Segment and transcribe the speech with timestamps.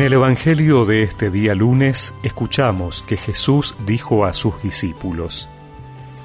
[0.00, 5.46] En el Evangelio de este día lunes escuchamos que Jesús dijo a sus discípulos,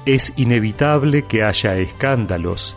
[0.06, 2.74] Es inevitable que haya escándalos,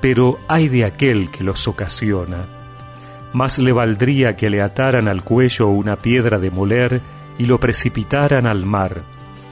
[0.00, 2.46] pero hay de aquel que los ocasiona.
[3.32, 7.00] Más le valdría que le ataran al cuello una piedra de moler
[7.38, 9.02] y lo precipitaran al mar,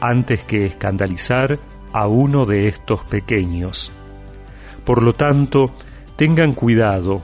[0.00, 1.60] antes que escandalizar
[1.92, 3.92] a uno de estos pequeños.
[4.84, 5.72] Por lo tanto,
[6.16, 7.22] tengan cuidado.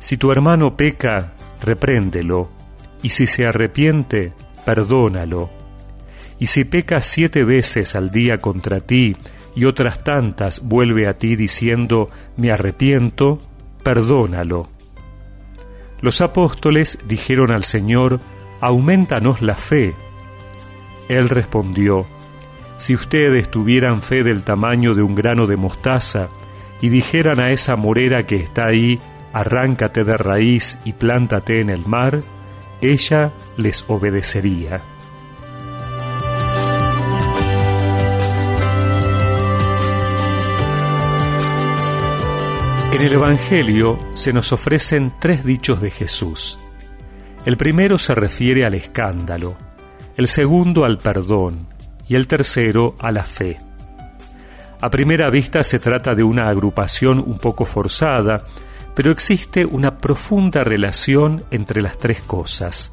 [0.00, 2.60] Si tu hermano peca, repréndelo
[3.02, 4.32] y si se arrepiente,
[4.64, 5.50] perdónalo.
[6.38, 9.16] Y si peca siete veces al día contra ti
[9.54, 13.40] y otras tantas vuelve a ti diciendo, me arrepiento,
[13.84, 14.68] perdónalo.
[16.00, 18.20] Los apóstoles dijeron al Señor,
[18.60, 19.94] aumentanos la fe.
[21.08, 22.06] Él respondió,
[22.76, 26.28] si ustedes tuvieran fe del tamaño de un grano de mostaza,
[26.80, 29.00] y dijeran a esa morera que está ahí,
[29.32, 32.22] arráncate de raíz y plántate en el mar,
[32.82, 34.82] ella les obedecería.
[42.92, 46.58] En el Evangelio se nos ofrecen tres dichos de Jesús.
[47.46, 49.56] El primero se refiere al escándalo,
[50.16, 51.68] el segundo al perdón
[52.08, 53.58] y el tercero a la fe.
[54.80, 58.42] A primera vista se trata de una agrupación un poco forzada,
[58.94, 62.92] pero existe una profunda relación entre las tres cosas.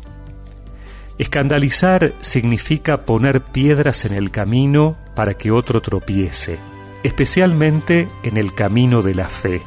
[1.17, 6.57] Escandalizar significa poner piedras en el camino para que otro tropiece,
[7.03, 9.61] especialmente en el camino de la fe.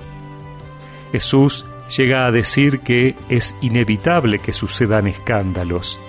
[1.13, 6.01] Jesús llega a decir que es inevitable que sucedan escándalos.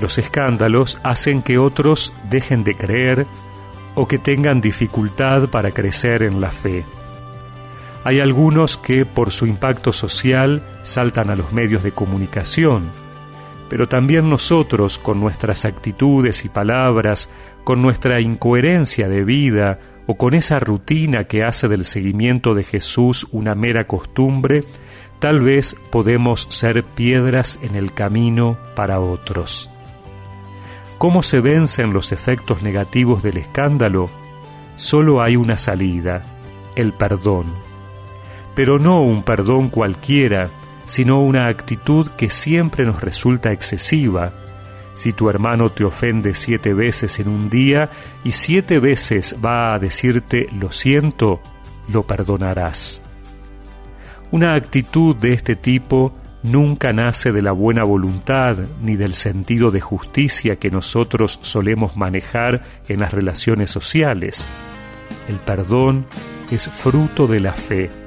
[0.00, 3.26] Los escándalos hacen que otros dejen de creer
[3.96, 6.84] o que tengan dificultad para crecer en la fe.
[8.06, 12.88] Hay algunos que por su impacto social saltan a los medios de comunicación,
[13.68, 17.30] pero también nosotros con nuestras actitudes y palabras,
[17.64, 23.26] con nuestra incoherencia de vida o con esa rutina que hace del seguimiento de Jesús
[23.32, 24.62] una mera costumbre,
[25.18, 29.68] tal vez podemos ser piedras en el camino para otros.
[30.98, 34.08] ¿Cómo se vencen los efectos negativos del escándalo?
[34.76, 36.22] Solo hay una salida,
[36.76, 37.65] el perdón
[38.56, 40.48] pero no un perdón cualquiera,
[40.86, 44.32] sino una actitud que siempre nos resulta excesiva.
[44.94, 47.90] Si tu hermano te ofende siete veces en un día
[48.24, 51.42] y siete veces va a decirte lo siento,
[51.92, 53.04] lo perdonarás.
[54.30, 59.82] Una actitud de este tipo nunca nace de la buena voluntad ni del sentido de
[59.82, 64.46] justicia que nosotros solemos manejar en las relaciones sociales.
[65.28, 66.06] El perdón
[66.50, 68.05] es fruto de la fe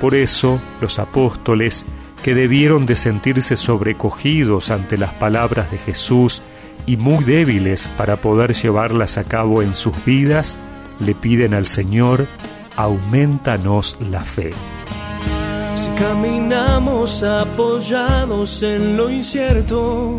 [0.00, 1.86] por eso los apóstoles,
[2.22, 6.42] que debieron de sentirse sobrecogidos ante las palabras de Jesús
[6.86, 10.58] y muy débiles para poder llevarlas a cabo en sus vidas,
[11.00, 12.26] le piden al Señor,
[12.76, 14.52] aumentanos la fe.
[15.76, 20.16] Si caminamos apoyados en lo incierto,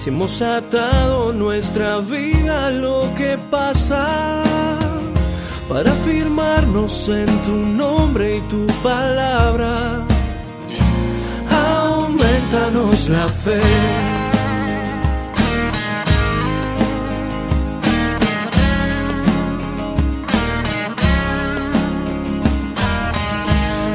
[0.00, 4.42] si hemos atado nuestra vida a lo que pasa,
[5.68, 10.02] para firmarnos en tu nombre y tu palabra.
[11.84, 13.60] Aumentanos la fe.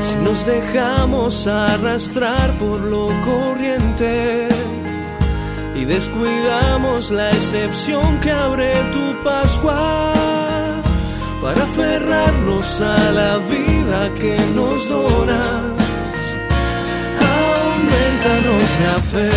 [0.01, 4.47] Si nos dejamos arrastrar por lo corriente
[5.75, 10.13] y descuidamos la excepción que abre tu Pascua
[11.44, 15.66] para aferrarnos a la vida que nos donas.
[17.20, 19.31] Aumentanos la fe.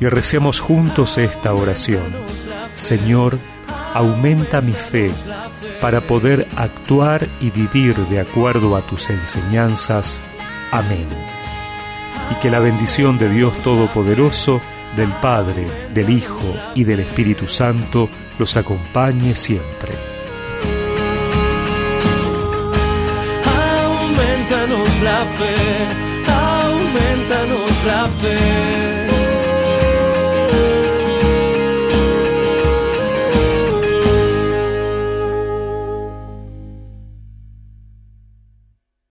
[0.00, 2.04] Y recemos juntos esta oración.
[2.74, 3.38] Señor,
[3.92, 5.12] aumenta mi fe
[5.82, 10.22] para poder actuar y vivir de acuerdo a tus enseñanzas.
[10.72, 11.06] Amén.
[12.30, 14.62] Y que la bendición de Dios Todopoderoso,
[14.96, 18.08] del Padre, del Hijo y del Espíritu Santo
[18.38, 19.92] los acompañe siempre.
[23.44, 28.95] Aumentanos la fe, aumentanos la fe.